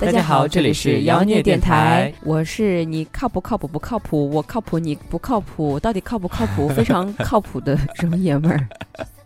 [0.00, 6.68] 大家好，这里是妖孽电台，我是你靠不靠谱不靠谱，我靠谱你不靠谱，到底靠不靠谱？
[6.74, 8.68] 非常靠谱的什么爷们儿？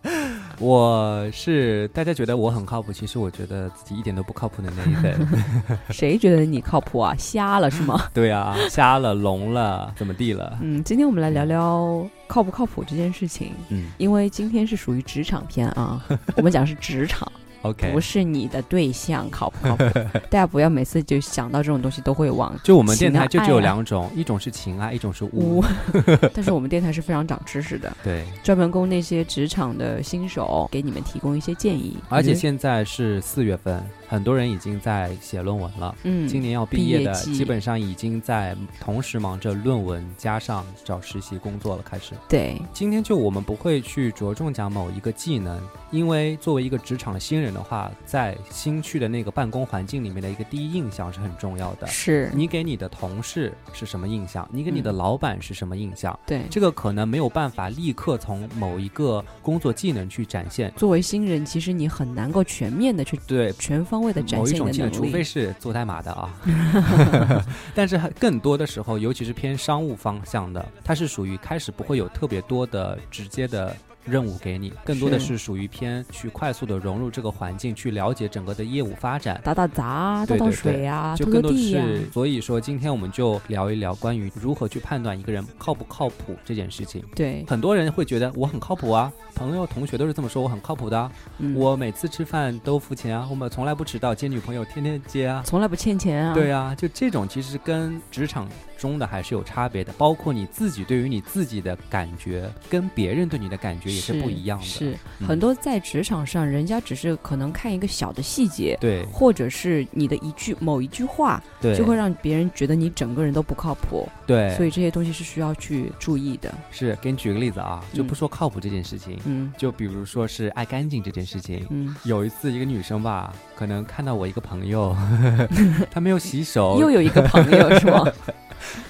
[0.58, 5.28] 我是大家觉得我很靠谱，其实我觉得自己一点都不靠谱的那一份。
[5.90, 7.14] 谁觉得你靠谱啊？
[7.18, 8.08] 瞎了是吗？
[8.14, 10.58] 对啊，瞎了，聋了，怎么地了？
[10.62, 13.52] 嗯，今天我们来聊聊靠不靠谱这件事情。
[13.68, 16.02] 嗯，因为今天是属于职场篇啊，
[16.36, 17.30] 我们讲是职场。
[17.62, 19.84] OK，不是你的对象 靠不靠谱？
[20.30, 25.64] 大家不要每次就想到这种东西都会往就我们电台就只有两种，一种是情爱，一种是污。
[26.34, 31.96] 但是我们电台是非常长知识的，对，专门供那些职场的新手给你们提供一些建议。
[32.08, 33.82] 而且现在是四月份。
[34.12, 42.12] 很多人已经在写论文了，嗯，今年要毕业的基本上已经在同时忙着论文加上找实习工作了，开始。
[42.28, 45.58] 对，今天就我们不会去着重讲某一个技能，
[45.90, 51.86] 因为作为一个职场的新人的话，在新去的那个办公环境里面的一个第一印象是很重要的。
[51.86, 54.46] 是你给你的同事是什么印象？
[54.52, 56.20] 你给你的老板是什么印象？
[56.26, 60.70] 对，这个可能没有办法立刻从某一个工作技能去展现。
[60.76, 64.01] 作为新人，其实你很难够全面的去对全方。
[64.02, 66.34] 某一种技能，除非是做代码的啊，
[67.74, 73.74] 但是更多的时候，尤其是偏商务方向的，它是属于开始不会有特别多的直接的。
[74.04, 82.10] 任务给你，更多的是属于偏去快速的融入这个环境，去了解整个的业务发展，打打杂、倒倒水啊，就更多是。
[82.12, 87.02] 所以说，今天我们就聊一聊关于如何去判断一个人靠不靠谱这件事情。
[87.14, 91.10] 对，很多人会觉得我很靠谱啊，朋友、同学都是这么说，我很靠谱的。
[91.54, 96.34] 我每次吃饭都付钱啊，我们从来不迟到，接女朋友天天接啊，从来不欠钱啊。
[96.34, 98.48] 对啊，就这种其实跟职场。
[98.82, 104.64] 中的还是有差别的，包括你自己对于你自己的感觉，跟别人对你的感觉也是不一样的。
[104.64, 114.08] 是很多在职场上，人家只是可能看一个小的细节，对，或者是你的一句某一句话，对，就会让别人觉得你整个人都不靠谱。
[114.26, 116.52] 对，所以这些东西是需要去注意的。
[116.70, 124.96] 是，给你举个例子啊，就不说靠谱这件事情，嗯，就比如说是爱干净这件事情，嗯，有一次一个女生吧，可能看到我一个朋友，
[125.90, 128.04] 她没有洗手，又有一个朋友是吗？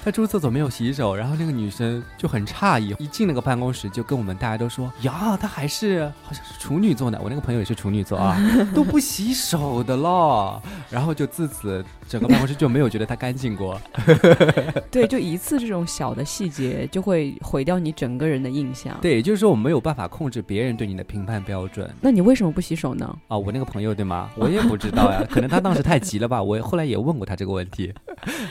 [0.05, 8.37] 他出厕所没有洗手，然后那个女生就很诧异，一进那个办公室就跟我们大家都说：“呀，他还是好像是处女座呢。”我那个朋友也是处女座啊，
[8.75, 10.63] 都不洗手的了。
[10.91, 13.81] 然后就自此整个办公室就没有觉得他干净过。
[14.93, 18.95] 对，就一次这种小的细节就会毁掉你整个人的印象。
[19.01, 21.91] 对，也就是说我们没有办法控制别人对你的评判标准。
[22.01, 23.19] 那你为什么不洗手呢？
[23.29, 24.31] 啊，我那个朋友对吗？
[24.37, 26.43] 我也不知道呀，可能他当时太急了吧。
[26.43, 27.91] 我后来也问过他这个问题。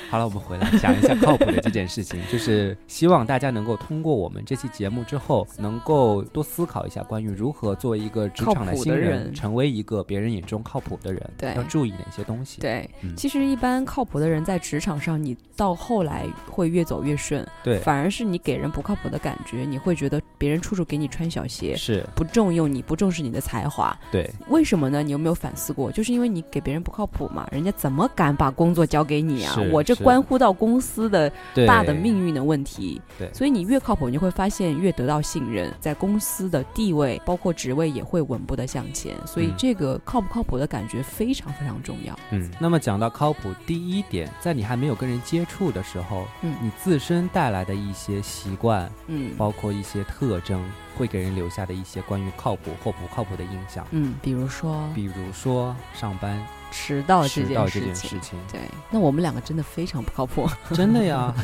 [0.10, 1.16] 好了，我们回来讲一下。
[1.22, 12.60] 靠谱的这件事情，就是希望大家能够通过我们这期节目之后，能够多思考一下关于如何作为一个职场的新人，成为一个别人眼中靠谱的人，对，要注意哪些东西？
[12.60, 25.03] 对，其实一般靠谱的人在职场上，你到后来会越走越顺，对，反而是你给人不靠谱的感觉，你会觉得别人处处给你穿小鞋，是不重用你，不重视你的才华，对，为什么呢？
[25.03, 25.91] 你有没有反思过？
[25.91, 29.56] 就是因为你给别人不靠谱嘛，人家怎么敢把工作交给你啊？
[29.72, 31.31] 我这关乎到公司的。
[31.68, 42.18] 大的命运的问题，对，所以你越靠谱，你会发现越得到信任，在公司的地位包括职位也会稳步的向前，所以这个靠不靠谱的感觉非常非常重要。
[42.31, 50.64] 嗯，那么讲到靠谱，第一点，在你还没有跟人接触的时候，嗯，你自身带来的一些习惯，嗯，包括一些特特征
[50.97, 53.85] 会给人留下的一些关于靠谱或不靠谱的印象。
[53.91, 56.41] 嗯，比如说，比如说上班。
[56.74, 61.35] 迟到这件事情，对，那我们两个真的非常不靠谱，真的呀。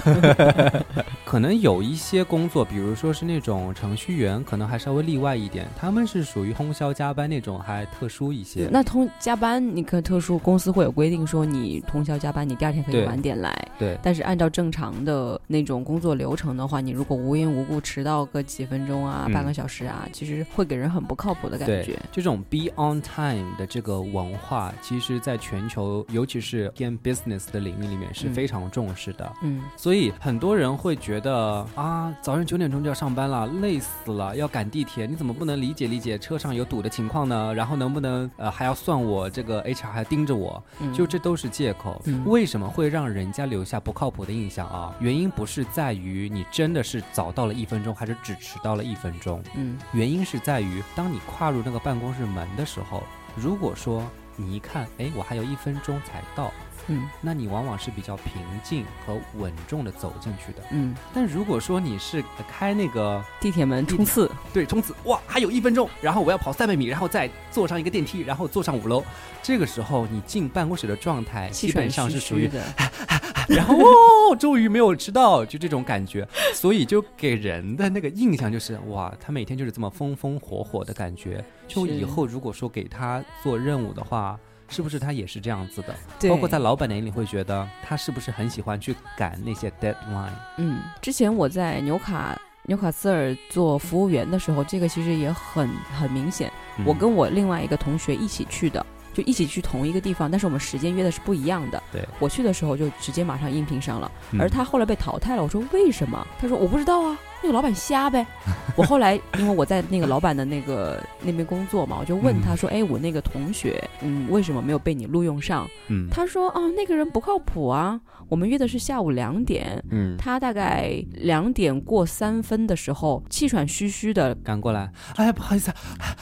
[1.27, 8.69] 可能有一些工作，比如说是那种程序员，可能还稍微例外一点，他们是属于通宵加班那种，还特殊一些。
[8.71, 13.53] 那通加班，你可特殊，公司会有规定说你通宵加班，你第二天可以晚点来。
[13.77, 13.99] 对。
[14.01, 21.93] 但是按照正常的那种工作流程的话，你如果无缘无故迟到个几分钟啊，半个小时啊，其实会给人很不靠谱的感觉。
[22.11, 25.17] 就这种 be on time 的这个文化，其实。
[25.27, 29.33] 在全球，尤其是 game business 的领域里面是非常重视的。
[29.41, 37.51] 嗯，所以很多人会觉得啊，早上九点钟就要上班了，累死了，要赶地铁，你怎么不能理解理解车上有堵的情况呢？
[37.53, 40.63] 然后能不能呃还要算我这个 HR 还盯着我？
[40.93, 41.99] 就这都是借口。
[42.25, 44.95] 为什么会让人家留下不靠谱的印象啊？
[44.99, 49.26] 原因不是在于你真的是早到了一分钟，还是只迟到了一分钟？
[49.55, 53.03] 嗯，原因是在于当你跨入那个办公室门的时候，
[53.35, 54.03] 如果说。
[54.39, 56.53] 你一看，哎，我还有一分钟才到。
[56.85, 58.33] 嗯，那你往往是比较平
[58.63, 60.63] 静和稳重的走进去的。
[60.69, 69.03] 嗯，但如果说你是开那个地铁门冲刺，对，冲刺，哇，还有一分钟，然后我要跑三百米，然后再坐上一个电梯，然后坐上五楼，
[69.41, 72.63] 这个时候你进办公室的状态基本上是属于的，
[73.47, 81.43] 然后哦，终于没有迟到，就这种感觉，所以就给人的那个印象就是哇，他每天就是这么风风火火的感觉。
[81.67, 84.39] 就以后如果说给他做任务的话。
[84.69, 85.95] 是不是他也是这样子的？
[86.27, 90.27] 包括在老板的眼里会觉得他是不是很喜欢去赶那些 deadline？
[90.57, 96.51] 嗯，之前我在纽卡纽卡斯尔做服务员的时候，这个其实也很很明显。
[96.85, 98.85] 我跟我另外一个同学一起去的，
[99.17, 101.81] 就一起去同一个地方，但是我们时间约的是不一样的。
[101.91, 105.41] 对，我去的时候就直接马上应聘上了，而他后来被淘汰了。
[105.41, 106.27] 我说为什么？
[106.39, 107.17] 他说我不知道啊。
[107.41, 108.25] 那个老板瞎呗，
[108.75, 125.71] 我后来因为我在那个老板的那个 那边工作嘛，我就问他说：“哎，我那个同学，嗯，为什么没有被你录用上？”嗯，他说：“啊，那个人不靠谱啊，我们约的是下午两点，嗯，他大概两点过三分的时候，气喘吁吁的赶过来，哎，不好意思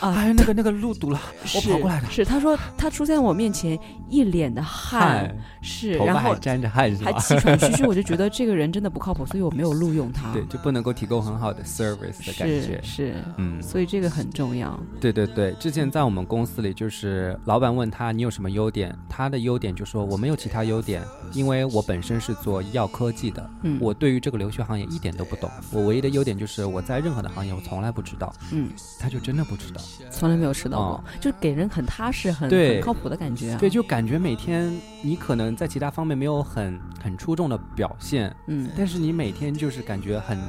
[0.01, 1.19] 啊，哎，那个那个路堵了，
[1.55, 2.07] 我跑过来的。
[2.09, 3.79] 是他说他出现在我面前
[4.09, 10.31] 一脸的汗，是，然后还沾着汗， 还气喘吁吁，我就觉得这个人真的不靠谱，所以我没有录用他。
[10.33, 11.04] 对，就不能够提。
[11.05, 12.81] 提供很好的 service 的感觉。
[12.81, 14.75] 是，嗯，所以这个很重要。
[14.99, 25.47] 对对对，之前在我们公司里，就是老板问他你有什么优点，他的优点就说我没有其他优点，因为我本身是做医药科技的，嗯，我对于这个留学行业一点都不懂。
[25.71, 29.79] 我唯一的优点就是我在任何的行业我从来不知道，嗯，他就真的不知道，
[30.09, 33.55] 从来没有知道过，就给人很踏实、很很靠谱的感觉。
[33.59, 40.39] 对，就感觉每天你可能在其他方面没有很很出众的表现，嗯，但是你每天就是感觉很。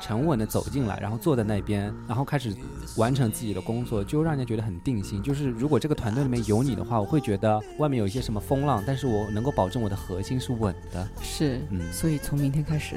[0.00, 2.54] 沉稳的走进来，然后坐在那边，然后开始
[2.96, 5.22] 完成自己的工作，就让人家觉得很定心。
[5.22, 11.08] 就是如果这个团队里面有你的话，我会觉得外面有一些什么风浪，但是我能够保证我的核心是稳的。
[11.22, 12.96] 是，嗯，所以从明天开始，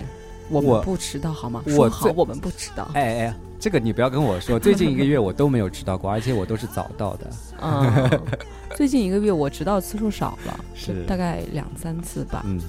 [0.54, 1.64] 我们不迟到好吗？
[1.78, 2.90] 我好我们不迟到。
[2.94, 7.28] 哎哎，这个你不要跟我说， 最近一个月我都没有迟到过，而且我都是早到的。
[7.62, 8.22] 嗯。
[8.76, 12.42] 最近一个月我迟到次数少了，是大概两三次吧。
[12.44, 12.60] 嗯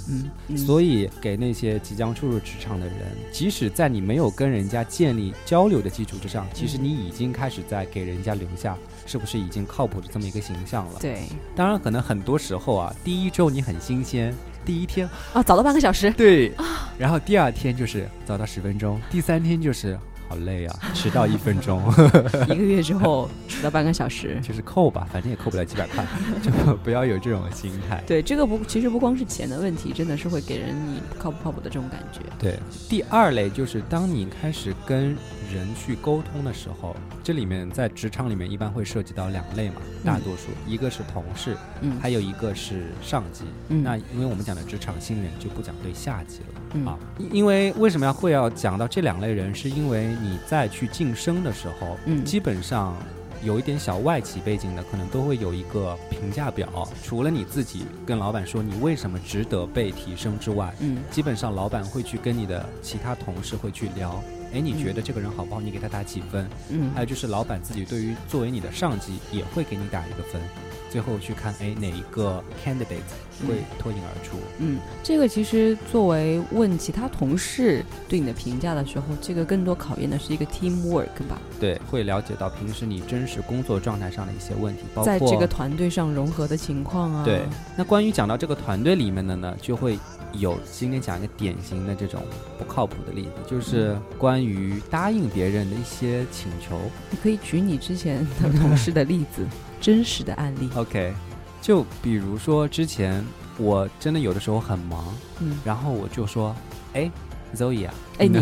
[0.49, 2.97] 嗯，所以给那些即将初入职场的人，
[3.33, 8.77] 即使在你没有跟人家建立交流的基础之上，其实你已经开始在给人家留下
[9.07, 10.99] 是不是已经靠谱的这么一个形象了。
[11.01, 11.23] 对，
[11.57, 14.35] 当然可能很多时候啊，第一周你很新鲜，
[14.65, 15.09] 第一天。
[15.33, 16.53] 啊早到半个小时，对，
[16.99, 19.99] 然后第二天就是早到十分钟，第三天就是。
[20.29, 20.79] 好累啊！
[20.95, 21.83] 迟到一分钟，
[22.49, 26.05] 一个月之后迟到半个小时， 就是扣吧，反正也扣不了几百块，
[26.43, 28.03] 就不要有这种心态。
[28.07, 32.21] 对，这个不，其实不光是钱的问题，真的是会给人你靠不靠谱的这种感觉。
[32.39, 35.17] 对，第二类就是当你开始跟
[35.53, 43.45] 人去沟通的时候，这里面在职场里面一般会涉及到两类嘛，大多数一个是同事，嗯，还有一个是上级。
[43.69, 46.91] 那因为我们讲的职场新人就不讲对下级了。
[46.91, 46.99] 啊，
[47.31, 49.55] 因为为什么要会要讲到这两类人？
[49.55, 52.97] 是因为你再去晋升的时候，嗯，基本上
[53.43, 56.89] 有一点小外企背景的，可能都会有一个评价表。
[57.03, 64.23] 除了你自己跟老板说你为什么值得被提升之外，嗯，基本上老板会去跟你的其他同事会去聊，
[64.55, 65.61] 哎，你觉得这个人好不好？
[65.61, 66.49] 你给他打几分？
[66.71, 70.41] 嗯，还有就是老板自己对于作为你的上级也会给你打一个分。
[70.89, 73.03] 最后去看，哎，哪一个 candidate
[73.49, 74.37] 会脱颖而出？
[74.61, 81.37] 嗯，这个其实作为问其他同事对你的评价的时候，这个更多考验的是一个 teamwork 吧？
[81.59, 87.25] 对，会了解到平时你真实工作状态上的一些问题，包括在这个团队上融合的情况啊。
[87.25, 87.43] 对，
[87.77, 89.99] 那关于讲到这个团队里面的呢，就会
[90.39, 92.23] 有今天讲一个典型的这种
[92.59, 96.81] 不靠谱的例子，就是关于答应别人的一些请求。
[97.11, 99.47] 你可以举你之前的同事的例子。
[99.81, 101.13] 真实的案例，OK，
[101.61, 103.23] 就比如说之前
[103.59, 106.57] 我真的有的时候很忙，嗯，然后我就说，
[106.95, 107.11] 哎
[107.55, 108.41] ，Zoe 啊，哎你，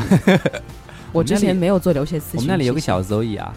[1.11, 3.53] 我之前没有做留学咨询，我们那里有个小 Zoe 啊，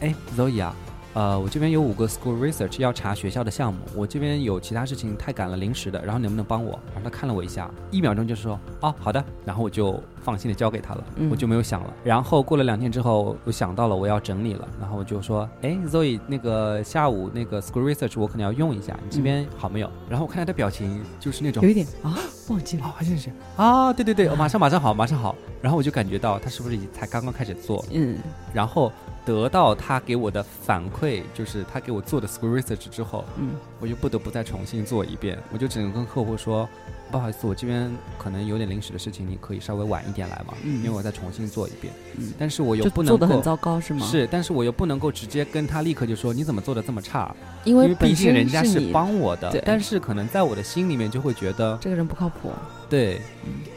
[0.00, 0.76] 哎，Zoe 啊。
[1.12, 6.78] 呃，我这边有五个 school research 要查学校的项目，我这边有其他事情太赶了，临时的，然后能不能帮我？
[6.94, 11.92] 然后他看了我一下，一秒钟就说，哦，好的，然后我就放心的交给他了，我就没有想了。
[12.04, 19.90] 然后过了两天之后，我想到了我要整理了，然后我就说，哎，Zoe，那个下午那个 school research 我可能要用一下，你这边好没有？
[20.08, 22.16] 然后我看他的表情就是那种有一点啊，
[22.48, 25.34] 忘记了，好像是啊，对对对，马上马上好，马上好。
[25.60, 28.16] 然后我就感觉到他是不是才刚刚开始做，嗯，
[28.54, 28.92] 然后。
[29.24, 36.68] 得到他给我的反馈，就是他给我做的 school research 之后，嗯，我就不得不再重新做一遍，我就只能跟客户说，
[37.10, 40.54] 不好意思，我这边可能有点临时的事情，你可以稍微晚一点来嘛？
[40.64, 41.92] 嗯，因为我再重新做一遍。
[42.16, 44.06] 嗯，但是我又不能做的很糟糕是吗？
[44.06, 47.34] 是，但是我又不能够直接跟他立刻就说你怎么做的这么差？
[47.64, 52.50] 因为毕竟人家是帮我的，但是可能在我的心里面就会觉得这个人不靠谱。
[52.88, 53.20] 对，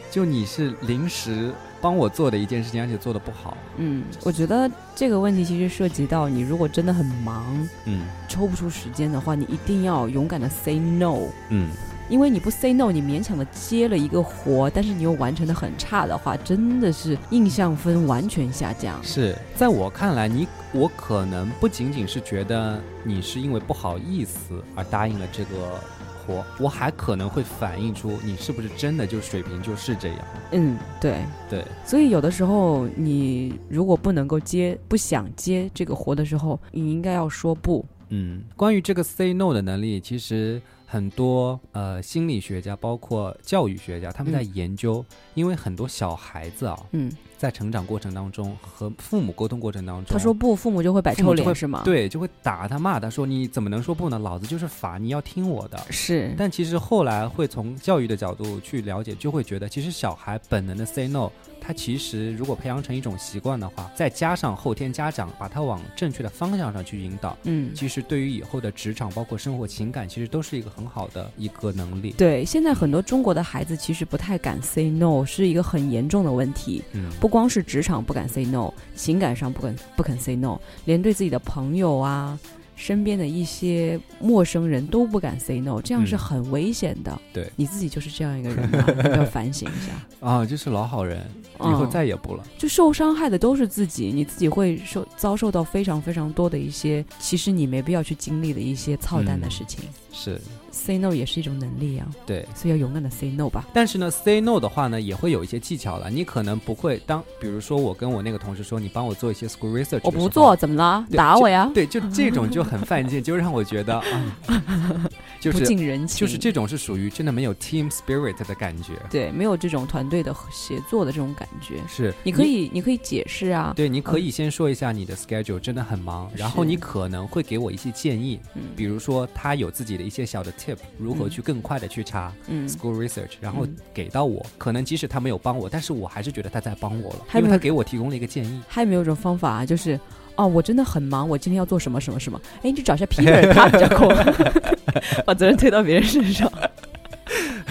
[0.10, 1.52] 就你是临时
[1.84, 3.58] 帮我做的一件事情，而且做的不好。
[3.78, 11.28] 嗯，我觉得这个问题其实涉及到你如果真的很忙，嗯，抽不出时间的话，你一定要勇敢的 say no。
[11.50, 11.70] 嗯。
[12.10, 19.02] 因为你不 say no，你勉强的接了一个活，但是你又完成的很差的话，真的是印象分完全下降。
[19.02, 25.80] 是在我看来，你我可能不仅仅是觉得你是因为不好意思而答应了这个
[26.26, 30.18] 活，我还可能会反映出你是不是真的就水平就是这样。
[30.52, 31.66] 嗯，对对。
[31.86, 37.86] 所以有的时候你如果不能够接、不想接这个活的时候，你应该要说不。
[38.10, 40.62] 嗯，关于这个 say no 的能力，其实。
[40.86, 45.04] 很多呃心理学家，包括教育学家，他们在研究，
[45.34, 51.82] 因为很多小孩子啊，嗯，在成长过程当中和父母沟通过程当中，他说不，父母就会摆臭脸是吗？
[51.84, 54.18] 对，就会打他骂他，说你怎么能说不呢？
[54.20, 55.80] 老子就是法，你要听我的。
[55.90, 61.30] 是，但其实后来会从教育的角度去了解，就会觉得其实小孩本能的 say no。
[61.66, 72.14] 他其实如果培养成一种习惯的话，再加上后天家长把他往正确的方向上去引导，嗯，其实对于以后的职场，包括生活、情感，其实都是一个很好的一个能力。
[72.18, 76.84] 对，现在很多中国的孩子其实不太敢 say no，是一个很严重的问题。
[76.92, 82.38] 嗯，不光是职场不敢 say no，情感上不肯不肯 say no，连对自己的朋友啊。
[82.76, 87.18] 身边的一些陌生人都不敢 say no，这样是很危险的。
[87.32, 88.86] 对，你自己就是这样一个人吗？
[89.16, 89.94] 要反省一下
[90.28, 90.46] 啊！
[90.46, 91.26] 就是老好人，
[91.62, 92.44] 以后再也不了。
[92.58, 99.80] 就受伤害的都是自己，你自己会受遭受到非常非常多的一些，其实你没必要去经历的一些操蛋的事情。
[100.12, 100.42] 是。
[100.74, 103.68] Say no 也是一种能力啊，对，所以要勇敢的 say no 吧。
[103.72, 106.10] 但是呢，say no 的话呢，也会有一些技巧了。
[106.10, 111.06] 你可能不会当，比如说我跟我那个同事说，你帮我做一些 school research，我不做，怎么了？
[111.12, 111.70] 打我呀？
[111.76, 114.04] 对，就这种就很犯贱， 就让我觉得啊，
[115.40, 118.94] 就是不近人情，就是这种是属于真的没有 team spirit 的感觉。
[119.12, 121.76] 对，没有这种团队的协作的这种感觉。
[121.88, 123.74] 是，你可以，你可以解释啊。
[123.76, 128.40] 对，你可以先说一下你的 schedule 真的很忙，然后你可能会给我一些建议，
[128.76, 131.44] 比如说他有自己的一些小的 tip，如何去。
[131.44, 132.34] 更快的去查
[132.70, 134.46] school research，然后给到我。
[134.58, 138.62] 可能即使他没有帮我，但是我还是觉得他在帮我了，因为他给我提供了一个建议。
[138.66, 139.66] 还有没有一种方法啊？
[139.66, 140.00] 就是
[140.38, 142.40] 哦，我真的很忙，我今天要做什么什么什么？
[142.60, 144.64] 哎，你去找一下 Peter，他比较快，
[145.28, 146.50] 把责任推到别人身上。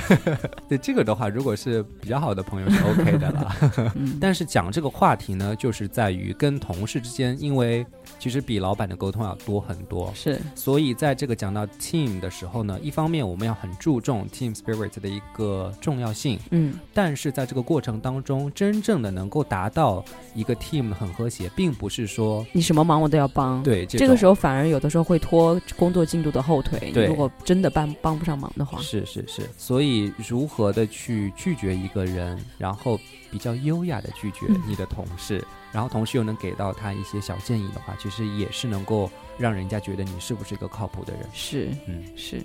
[0.68, 3.94] 对这个的话，如果是比较好的朋友是 OK 的了。
[4.20, 7.86] 但是讲这个话题呢，就是在于跟同事之间，因为
[8.18, 10.12] 其实比老板的沟通要多很多。
[10.14, 16.38] 是，所以在这个讲到 team 的时候呢，一方面我们要很注重 team spirit 的一个重要性。
[16.50, 16.74] 嗯。
[16.92, 20.04] 但是在这个过程当中，真正的能够达到
[20.34, 23.62] 一个 team 很和谐，并不是说你什么忙我都要帮。
[23.62, 26.90] 对，这个时候反而有的时候会拖工作进度的后腿。
[26.92, 27.06] 对。
[27.06, 28.80] 如果真的帮帮不上忙的话。
[28.80, 29.42] 是是是。
[29.56, 30.72] 所以如何？
[30.72, 32.98] 的去拒绝一个人，然后
[33.30, 41.22] 比较优雅的拒绝你的同事，然后同时又能给到他一些小建议的话，其实也是能够让人家觉得你是不是一个靠谱的人。
[41.32, 42.42] 是，嗯，是。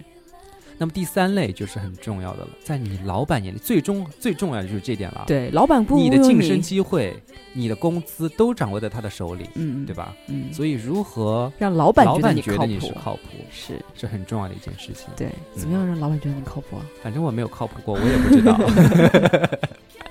[0.80, 5.24] 那么第三类就是很重要的了，在你老板眼里，最终最重要的就是这点了。
[5.26, 7.20] 对，老板不你的晋升机会、
[7.52, 10.16] 你的工资都掌握在他的手里，嗯，对吧？
[10.28, 15.08] 嗯，所以如何让老板老板觉得你是靠谱，是是很重要的一件事情。
[15.16, 16.86] 对，怎么样让老板觉得你靠谱啊？
[17.02, 18.56] 反正我没有靠谱过，我也不知道。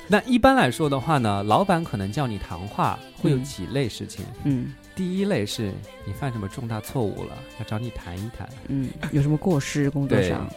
[0.09, 4.25] 那一般来说的话呢，老板可能叫你谈话，会有几类事情。
[4.45, 4.73] 嗯。
[4.95, 5.73] 第一类是
[6.07, 8.49] 你犯什么重大错误了，要找你谈一谈。
[8.69, 10.49] 嗯，有什么过失工作上？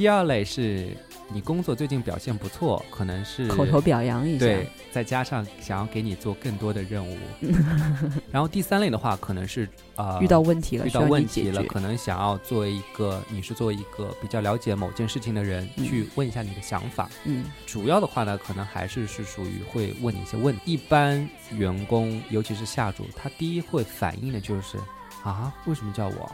[0.00, 0.96] 第二类是。
[1.32, 7.16] 你工作最近表现不错，可能是口头表扬一下，对，再加上想要给你做更多的任务。
[8.32, 17.08] 然后第三类的话，可能是啊遇到问题了，遇到问题了，可能想要做一个，你是做一个比较了解某件事情的人，去问一下你的想法。
[17.26, 20.60] 嗯，主要的话呢，可能还是是属于会问你一些问题。
[20.64, 24.76] 一般员工，尤其是下属，他第一会反应的就是
[25.22, 26.32] 啊，为什么叫我？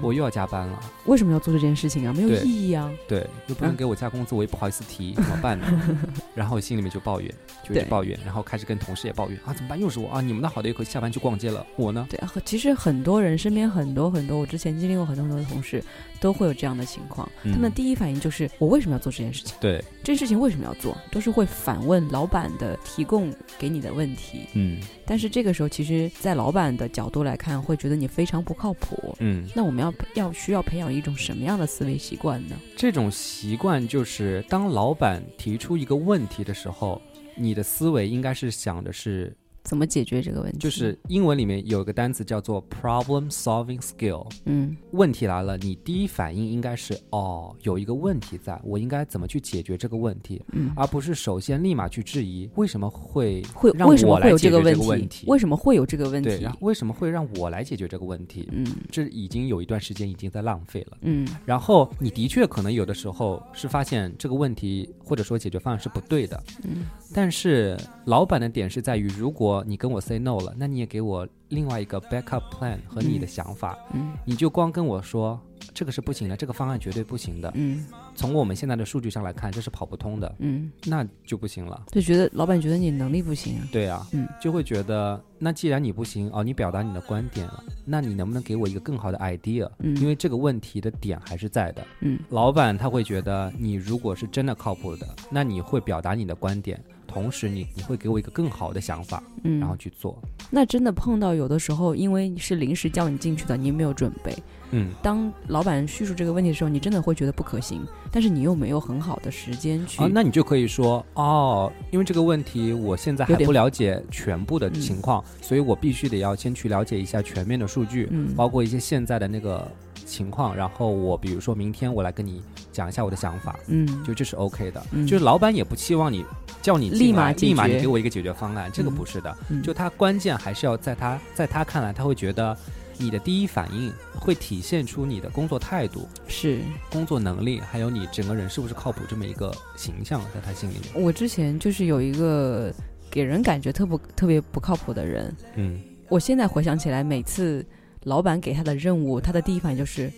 [0.00, 2.12] 我又要加班了，为什么要做这件事情啊？
[2.12, 2.90] 没有意义啊！
[3.08, 5.66] 对，又不能给我加工资，我也不好意思提，怎么办呢？
[6.34, 9.80] 然后心里面就抱怨，就抱怨，然后开始跟同事也抱怨啊，怎么办？
[9.80, 10.20] 又是我啊！
[10.20, 12.06] 你们那好的可以下班去逛街了，我呢？
[12.08, 15.82] 对啊，其实很多人身边很多很多，我之前经历过很多很多的同事。
[16.20, 19.54] 都会有这样的情况，他们第一反应就是我为什么要做这件事情？
[19.60, 20.96] 对，这件事情为什么要做？
[21.10, 24.48] 都是会反问老板的提供给你的问题。
[24.54, 29.14] 嗯，但是这个时候，其实，在老板的角度来看，会觉得你非常不靠谱。
[29.18, 32.56] 嗯，我们要要需要培养一种什么样的思维习惯呢？
[32.76, 37.00] 这种习惯就是，当老板提出一个问题的时候，
[37.34, 39.34] 你的思维应该是想的是。
[39.64, 40.58] 怎么解决这个问题？
[40.58, 44.30] 就是英文里面有一个单词叫做 problem solving skill。
[44.44, 50.42] 嗯，问题来了，你第一反应应该是哦，有一个问题在，我应该怎么去解决这个问题？
[50.52, 55.24] 嗯，而不是首先立马去质疑为什么会会为什么会有这个问题？
[55.28, 56.28] 为什么会有这个问题？
[56.28, 58.46] 对，为什么会让我来解决这个问题？
[58.52, 60.98] 嗯，这已经有一段时间已经在浪费了。
[61.00, 66.42] 嗯，然后你的确可能有的时候是发现这个问题或者说解决方案是不对的。
[66.64, 70.34] 嗯，但是老板的点是在于，如果你跟我 say no。
[70.34, 75.40] 了，那你也给我另外一个 backup plan 和你的想法，嗯，你就光跟我说
[75.72, 89.70] 这个是不行的，这个方案绝对不行的，嗯，从我们现在的数据上来看，这是跑不通的，嗯，那就不行了，就觉得老板觉得你能力不行啊，对啊，嗯，就会觉得那既然你不行哦，你表达你的观点了，那你能不能给我一个更好的 idea？
[89.78, 96.82] 嗯，因为这个问题的点还是在的，嗯，老板他会觉得你如果是真的靠谱的，那你会表达你的观点。
[97.14, 100.20] 同时，你你会给我一个更好的想法，嗯，然后去做。
[100.50, 104.36] 那真的碰到有的时候，因为是临时叫你进去的，你没有准备，
[104.72, 110.02] 嗯，当老板叙述这个问题的时候，你真的会觉得不可行，但是你又没有很好的时间去。
[110.02, 119.70] 啊，那你就可以说，哦，因为这个问题我现在还不了解全部的情况，所以我必须得要先去了解一下全面的数据，嗯，包括一些现在的那个。
[120.04, 125.06] 情况，然后我比如说明天我来跟你讲一下我的想法，嗯，就这是 OK 的，嗯。
[125.06, 126.24] 就是老板也不期望你
[126.62, 129.62] 叫你立马立马你给我一个解决方案，这个不是的，嗯。
[129.62, 132.56] 就他关键还是要在他在他看来，他会觉得
[132.98, 136.60] 你的第一反应会体现出你的工作态度，是。
[136.90, 141.02] 工作能力，还有你整个人是不是靠谱这么一个形象，在他心里面。
[141.02, 142.72] 我之前就是有一个
[143.10, 147.64] 给人感觉特不特别不靠谱的人，嗯，我现在回想起来，每次。
[148.04, 150.10] 老板给他的任务，他的第一反应就是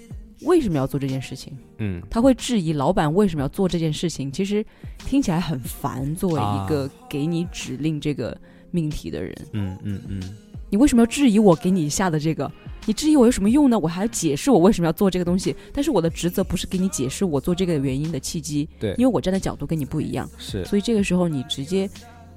[0.43, 1.57] 为什么要做这件事情？
[1.79, 4.31] 嗯，他会质疑老板为什么要做这件事情。
[4.31, 4.65] 其实
[4.99, 6.15] 听起来很烦。
[6.15, 8.37] 作为一个给你指令这个
[8.71, 10.21] 命题的人，嗯嗯嗯，
[10.69, 12.51] 你为什么要质疑我给你下的这个？
[12.85, 13.79] 你质疑我有什么用呢？
[13.79, 15.57] 我还要解释我为什么要做这个东西。
[15.73, 18.69] 但是我的职责不是给你解释我做这个原因的契机。
[18.79, 20.29] 对，因为我站的角度跟你不一样。
[20.39, 21.89] 是，所以这个时候你直接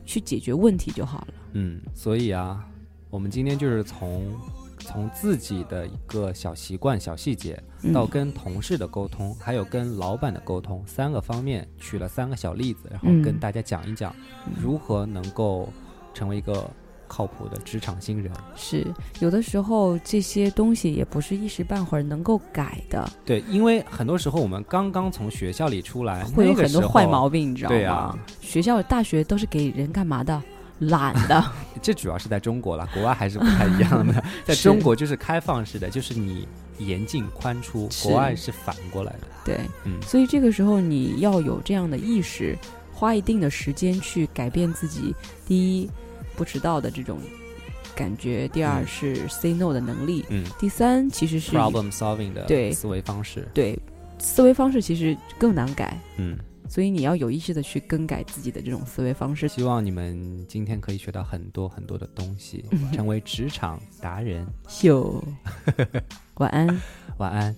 [0.05, 1.33] 去解决问题就好了。
[1.53, 2.65] 嗯，所以啊，
[3.09, 4.25] 我们今天就是从。
[4.79, 7.61] 从自己的一个小习惯、小细节，
[7.93, 14.15] 到跟同事的沟通，还有跟老板的沟通，三个方面取了三个小例子，然后跟大家讲一讲，
[14.59, 15.71] 如何能够
[16.13, 16.69] 成为一个
[17.07, 18.31] 靠谱的职场新人。
[18.55, 18.85] 是
[19.19, 23.07] 有的时候这些东西也不是一时半会儿能够改的。
[23.25, 27.75] 对，因为很多时候我们刚刚从学校里出来，会有很多坏毛病，你知道吗？
[27.75, 30.41] 对啊，学校、大学都是给人干嘛的？
[30.79, 31.43] 懒的，
[31.81, 34.23] 这主要是在中国了，国外还是不太一样的。
[34.45, 39.27] 在中国就是开放式的，就是你严进宽出，国外是反过来的。
[39.43, 42.57] 对，嗯，所以这个时候你要有这样的意识，
[42.93, 45.13] 花一定的时间去改变自己。
[45.45, 45.89] 第一，
[46.35, 47.19] 不迟到的这种
[47.95, 53.47] 感觉；第二是 say no 的能力；嗯，第三其实是 problem solving 的对思维方式。
[53.53, 53.77] 对，
[54.19, 55.97] 思维方式其实更难改。
[56.17, 56.37] 嗯。
[56.67, 59.47] 所以你要有意识的去更改自己的这种思维方式。
[59.47, 64.45] 希望你们今天可以学到很多很多的东西，成为职场达人。
[64.69, 65.23] 秀，
[66.35, 66.79] 晚安，
[67.17, 67.55] 晚安。